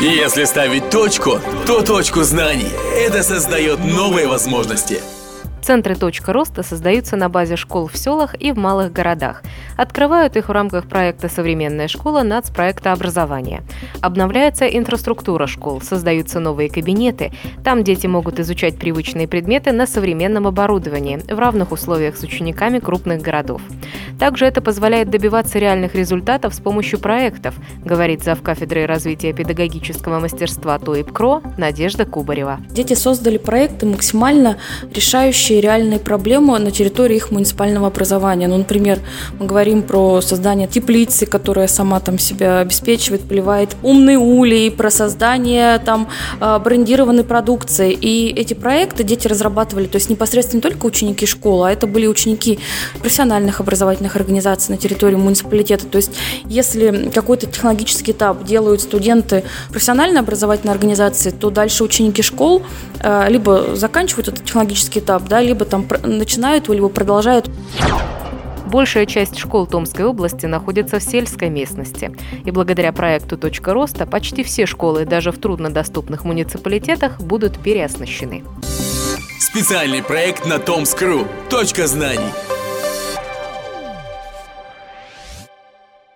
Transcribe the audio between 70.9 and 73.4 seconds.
в сельской местности. И благодаря проекту